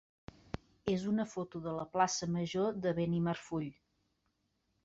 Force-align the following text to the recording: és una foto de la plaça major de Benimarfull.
és 0.93 1.03
una 1.11 1.25
foto 1.33 1.61
de 1.67 1.75
la 1.81 1.85
plaça 1.97 2.31
major 2.39 2.73
de 2.87 2.95
Benimarfull. 3.01 3.73